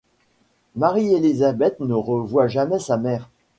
[0.77, 3.29] Marie-Élisabeth ne revoit jamais sa mère.